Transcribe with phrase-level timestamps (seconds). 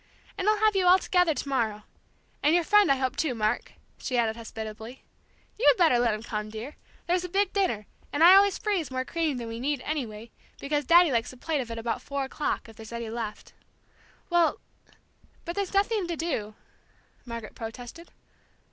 [0.35, 1.83] And I'll have you all together to morrow
[2.41, 5.03] and your friend I hope, too, Mark," she added hospitably.
[5.59, 6.75] "You had better let him come, dear.
[7.05, 10.85] There's a big dinner, and I always freeze more cream than we need, anyway, because
[10.85, 13.53] Daddy likes a plate of it about four o'clock, if there's any left."
[14.31, 14.59] "Well
[15.45, 16.55] but there's nothing to do,"
[17.23, 18.09] Margaret protested.